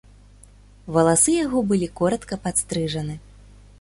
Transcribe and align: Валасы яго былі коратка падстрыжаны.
Валасы 0.95 1.35
яго 1.45 1.59
былі 1.73 1.91
коратка 1.99 2.41
падстрыжаны. 2.47 3.15